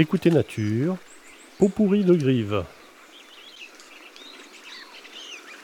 [0.00, 0.96] Écoutez Nature,
[1.58, 2.62] Peau pourrie de grive.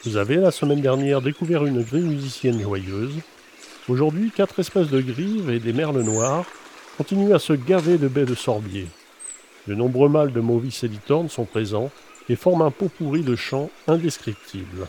[0.02, 3.14] Vous avez la semaine dernière découvert une grive musicienne joyeuse.
[3.88, 6.46] Aujourd'hui, quatre espèces de grives et des merles noirs
[6.98, 8.88] continuent à se gaver de baies de sorbier.
[9.68, 10.90] De nombreux mâles de Movis et
[11.28, 11.92] sont présents
[12.28, 14.88] et forment un pot pourri de chant indescriptible.